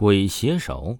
[0.00, 0.96] 鬼写手，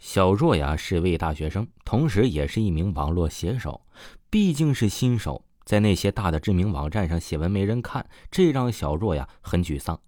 [0.00, 3.86] 小若呀是位大学生，同时也是一名网络写手。
[4.28, 10.00] 毕竟是新手，在那些大的知名网站上写文没人看，这让小若呀很沮丧。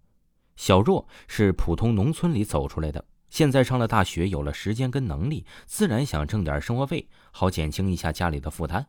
[0.57, 8.85] 小若是普通农村里走出来的，现在上了大学，有了时间跟能力，自然想挣点生活费，好减轻一下家里的负担。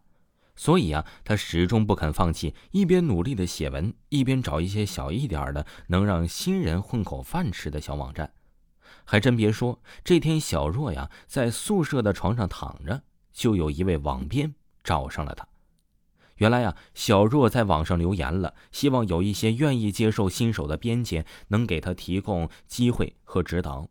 [0.55, 8.33] 所以啊，他始终不肯放弃，一边努力的写文，一边找一些小一点的能让新人混口饭吃的小网站。
[9.05, 15.47] 还真别说，这天小若呀在宿舍的床上躺着，就有一位网编找上了他。
[16.37, 23.87] 原来呀，小若在网上留言了，希望有一些愿意接受新手的编辑能给他提供机会和指导。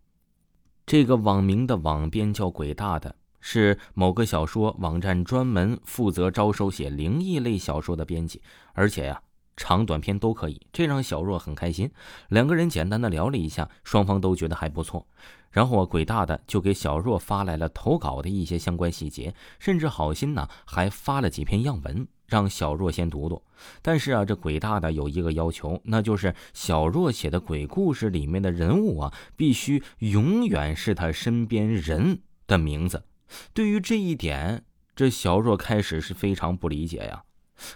[0.85, 3.17] 这个网名的网编叫鬼大的。
[3.45, 8.41] 是某个小说网站专门负责招收写灵异类小说的编辑，
[8.73, 9.21] 而且呀，
[9.57, 11.91] 长短篇都可以，这让小若很开心。
[12.29, 15.07] 两个人简单的聊了一下，双方都觉得还不错。
[15.51, 23.43] 然后啊，鬼大的就给小若发来了投稿的一些相关细节，甚至好心呢还发了几篇样文，让小若先读读。
[23.83, 33.05] 但是啊，这鬼大的有一个要求，那就是小若写的鬼故事里面的人物啊，必须永远是他身边人的名字。
[33.53, 34.65] 对于这一点，
[34.97, 37.25] 这小若开始是非常不理解呀。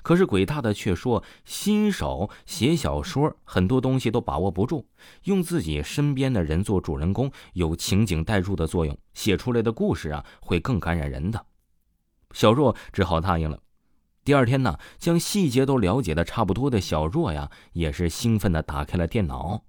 [0.03, 4.87] 可是鬼大的却说，新手写小说很多东西都把握不住，
[5.25, 11.47] 用自己身边的人做主人公，有情景代入的作用，写出来的故事啊会更感染人的。
[12.33, 13.61] 小若只好答应了。
[14.25, 19.63] 第二天呢，将细节都了解的差不多的小若呀，也是兴奋的打开了电脑。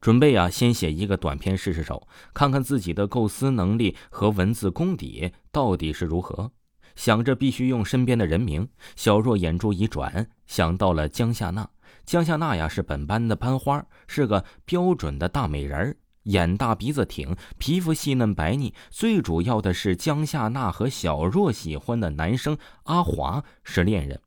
[0.00, 6.50] 准备啊，先写一个短篇试试手，看看自己的构思能力和文字功底到底是如何。
[6.94, 11.68] 想着必须用身边的人名，小若眼珠一转，想到了江夏娜。
[12.04, 18.74] 江夏娜呀，是本班的班花，是个标准的大美人眼大鼻子挺，皮肤细嫩白腻。
[18.90, 24.20] 最主要的是，江夏娜和小若喜欢的男生阿华是恋人。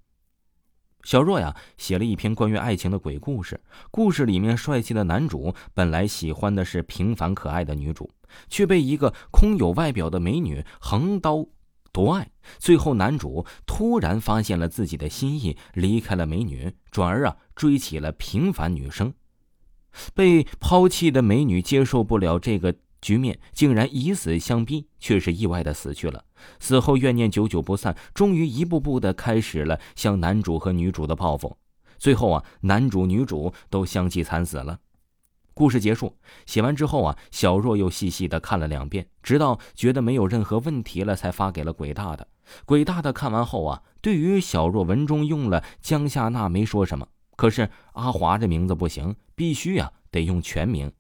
[1.04, 3.62] 小若呀，写了一篇关于爱情的鬼故事。
[3.92, 8.10] 故事里面帅气的男主本来喜欢的是平凡可爱的女主，
[8.50, 11.46] 却被一个空有外表的美女横刀
[11.96, 12.30] 夺爱。
[12.60, 19.14] 最后，男主突然发现了自己的心意，离开了美女，转而啊追起了平凡女生。
[20.14, 22.76] 被抛弃的美女接受不了这个。
[23.02, 26.26] 局面竟然以死相逼，却是意外的死去了。
[26.60, 31.56] 死后怨念久久不散，终于一步步的开始了向男主和女主的报复。
[32.00, 34.80] 最后啊，男主女主都相继惨死了。
[35.56, 42.28] 故事结束，写完之后啊，小若又细细的看了两遍，直到觉得没有任何问题了，才发给了鬼大的。
[42.66, 47.08] 鬼大的看完后啊，对于小若文中用了江夏娜没说什么，
[47.38, 50.92] 可是阿华这名字不行，必须呀得用全名。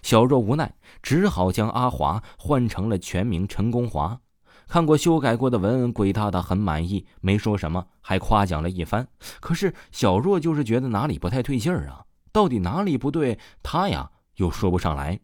[0.00, 4.18] 小若无奈，只好将阿华换成了全名陈功华。
[4.66, 9.06] 看过修改过的文，鬼大大很满意，没说什么，还夸奖了一番。
[9.38, 15.20] 可是小若就是觉得哪里不太对劲儿啊，到底哪里不对，他呀又说不上来。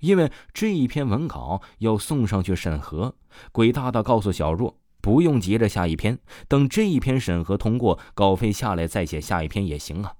[0.00, 3.16] 因为这一篇文稿要送上去审核，
[3.50, 10.14] 鬼大大告诉小若，不用急着下一篇，等这一篇审核通过，稿费下来再写下一篇也行啊。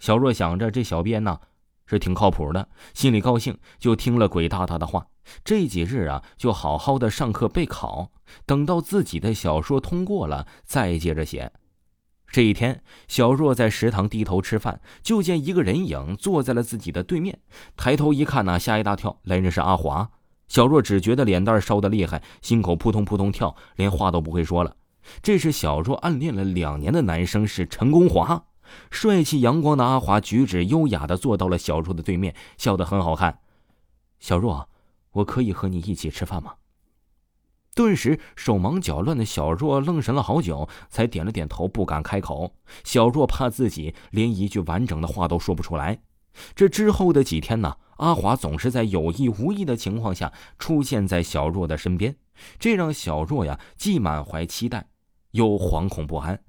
[0.00, 1.38] 小若想着，这小编呢？
[1.84, 5.06] 是挺靠谱的，心里高兴，就听了鬼大大的话。
[5.44, 8.10] 这几日啊，就好好的上课备考，
[8.46, 11.52] 等到自己的小说通过了，再接着写。
[12.32, 17.38] 这一天，小若在食堂低头吃饭，就见一个人影坐在了自己的对面。
[17.76, 20.08] 抬头一看呢，吓一大跳，来人是阿华。
[20.48, 24.74] 小若只觉得脸蛋烧得厉害，心口扑通扑通跳，连话都不会说了。
[25.22, 28.44] 这是小若暗恋了两年的男生，是陈功华。
[28.90, 33.40] 帅气阳光的阿华举止优雅的坐到了小若的对面，笑得很好看。
[34.18, 34.70] 小若，
[35.10, 36.54] 我可以和你一起吃饭吗？
[37.74, 42.54] 顿时手忙脚乱的小若愣神了好久，才点了点头，不敢开口。
[42.84, 45.98] 小若怕自己连一句完整的话都说不出来。
[46.54, 52.14] 这之后的几天呢，阿华总是在有意无意的情况下出现在小若的身边，
[52.58, 54.88] 这让小若呀既满怀期待，
[55.30, 56.42] 又惶恐不安。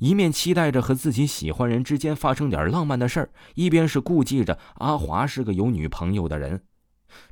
[0.00, 6.62] 一面期待着和自己喜欢人之间发生点浪漫的事儿，一边是顾忌着阿华是个有女朋友的人。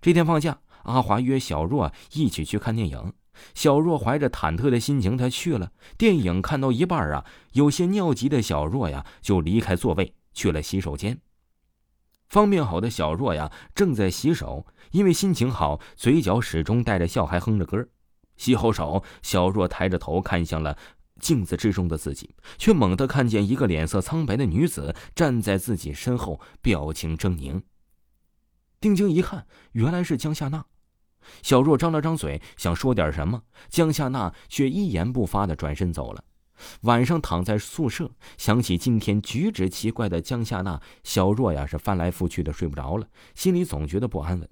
[0.00, 3.12] 这天放假，阿华约小若一起去看电影。
[3.54, 6.42] 小若怀着忐忑的心情，他去了电影。
[6.42, 11.20] 看到一半啊，有些尿急的小若呀，就离开座位去了洗手间。
[12.28, 17.88] 方便好的小若呀，正在洗手，因为心情好，嘴角始终带着笑，还哼着歌。
[18.36, 20.76] 洗好手，小若抬着头看向了。
[21.18, 27.62] 镜子之中的自己，却猛地看见一个脸色苍白的女子站在自己身后，表情狰狞。
[28.78, 30.66] 定睛一看，原来是江夏娜。
[31.42, 36.24] 小若张了张嘴，想说点什么，江夏娜却一言不发的转身走了。
[36.82, 44.48] 晚上躺在宿舍，想起今天举止奇怪的江夏娜，小若呀是翻来覆去的睡不着了，心里总觉得不安稳。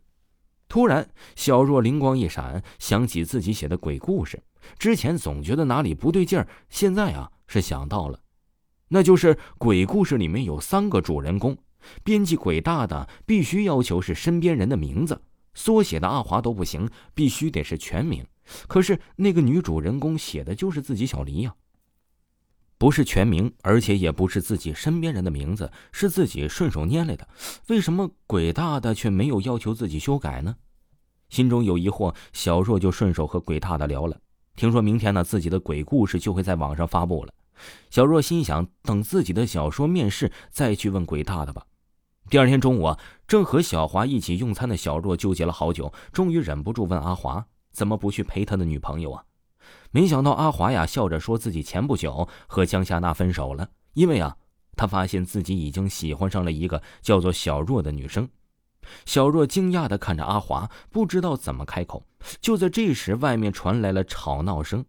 [0.69, 4.43] 突然，小若灵光一闪，想起自己写的鬼故事，
[4.79, 8.21] 之前总觉得哪里不对劲儿，现在啊是想到了，
[8.89, 11.57] 那就是鬼故事里面有三个主人公，
[12.03, 15.23] 编辑鬼大大必须要求是身边人的名字，
[15.55, 18.27] 缩写的阿华都不行，必须得是全名。
[18.67, 21.55] 可是那个女主人公写的就是自己小黎呀。
[22.77, 27.27] 不是全名，而且也不是自己身边人的名字，是自己顺手拈来的。
[27.69, 30.57] 为什么鬼大大却没有要求自己修改呢？
[31.31, 34.21] 心中有疑惑，小若就顺手和鬼大大聊了。
[34.57, 37.33] 听说明天呢，自己的鬼故事就会在网上发布了。
[37.89, 41.65] 小若心想，等自己的小说面世再去问鬼大的吧。
[42.35, 42.99] 第二天中午啊，
[43.29, 49.23] 正和小华一起用餐的小若纠结了好久，终于忍不住问阿华：“怎么不去陪他的女朋友啊？”
[49.93, 54.37] 没想到阿华呀，笑着说自己前不久和江夏娜分手了，因为啊，
[54.75, 58.29] 他发现自己已经喜欢上了一个叫做小若的女生。
[59.07, 62.05] 小若惊讶地看着阿华，不知道怎么开口。
[62.41, 64.85] 就在这时，外面传来了吵闹声，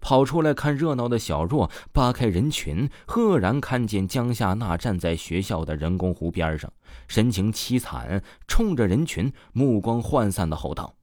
[0.00, 6.72] 跑出来看热闹的小若扒开人群，赫然看见江夏娜站在学校的人工湖边上，
[7.06, 10.94] 神情凄惨，冲着人群目光涣散的吼道：“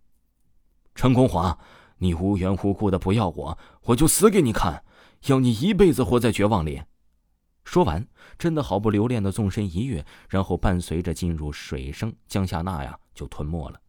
[0.96, 1.58] 陈功华！”
[2.00, 4.84] 你无缘无故的不要我，我就死给你看，
[5.28, 6.82] 要你一辈子活在绝望里。
[7.64, 8.06] 说完，
[8.38, 13.80] 真的毫不留恋的纵身一跃，然后伴随着进入水声，江夏娜呀就吞没了。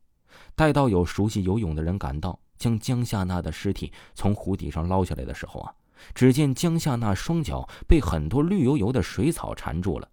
[0.55, 5.73] 待到有熟悉游泳的人赶到，将江夏娜的尸体从湖底上捞下来的时候啊，
[6.14, 10.08] 只见江夏娜双脚被很多绿油油的水草缠住了。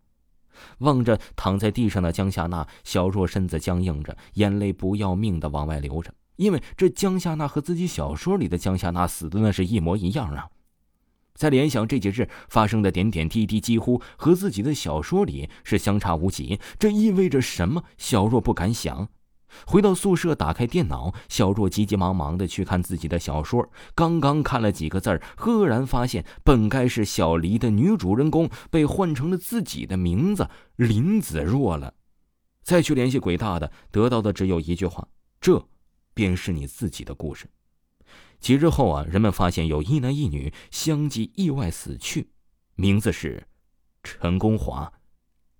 [0.79, 6.13] 望着躺在地上的江夏娜，小若身子僵硬着，眼泪不要命的往外流着。
[6.35, 10.49] 因为这江夏娜和自己小说里的江夏娜死的那是一模一样啊！
[11.35, 16.59] 在联想这几日发生的点点滴滴，几乎和自己的小说里是相差无几。
[16.77, 17.83] 这意味着什么？
[17.97, 19.09] 小若不敢想。
[19.65, 23.69] 回到宿舍，打开电脑，小若急急忙忙的去看自己的小说。
[23.93, 31.93] 刚刚看了几个字儿，赫然发现本该是小黎的女主人公被换成了自己的名字林子若了。
[32.63, 35.07] 再去联系鬼大的，得到的只有一句话：
[35.41, 35.67] 这。
[36.15, 37.49] 便是你自己的故事。
[38.39, 42.29] 几日后啊，人们发现有一男一女相继意外死去，
[42.75, 43.47] 名字是
[44.03, 44.93] 陈功华、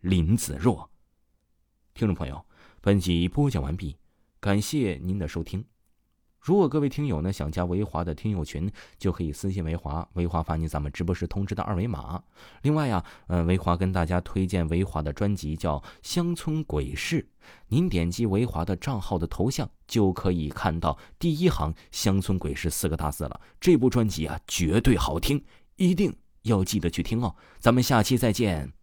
[0.01, 0.91] 林子若。
[1.95, 2.45] 听众朋友，
[2.85, 3.95] 本集播讲完毕，
[4.41, 5.63] 感谢您的收听。
[6.41, 12.21] 如果各位听友呢想加维华的听友群，就可以私信维华，维华发你咱们直播时通知的二维码。
[12.63, 17.21] 另外呀，呃，维华跟大家推荐维华的专辑叫《乡村鬼事》，
[17.69, 23.39] 您点击维华的账号的头像，就可以看到第一行“乡村鬼事”四个大字了。
[23.61, 25.41] 这部专辑啊，绝对好听，
[25.77, 27.33] 一定要记得去听哦。
[27.59, 28.73] 咱们下期再见。